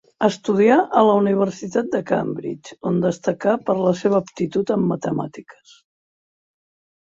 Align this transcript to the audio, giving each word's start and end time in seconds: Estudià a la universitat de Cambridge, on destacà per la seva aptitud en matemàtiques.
Estudià 0.25 0.77
a 1.01 1.03
la 1.07 1.17
universitat 1.23 1.91
de 1.97 2.01
Cambridge, 2.13 2.73
on 2.93 2.99
destacà 3.05 3.55
per 3.69 3.77
la 3.83 3.95
seva 4.03 4.25
aptitud 4.27 4.75
en 4.81 4.91
matemàtiques. 4.97 5.79